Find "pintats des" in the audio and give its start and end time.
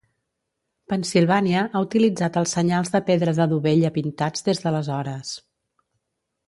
3.99-4.65